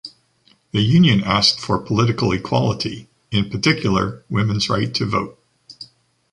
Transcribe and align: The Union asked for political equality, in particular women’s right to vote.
The 0.71 0.81
Union 0.81 1.23
asked 1.23 1.59
for 1.59 1.77
political 1.77 2.31
equality, 2.31 3.07
in 3.29 3.51
particular 3.51 4.25
women’s 4.31 4.67
right 4.67 4.91
to 4.95 5.05
vote. 5.05 5.39